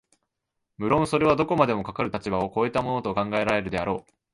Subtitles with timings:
[0.77, 4.11] 無論それはどこまでもかかる立場を越えたものと考えられるであろう、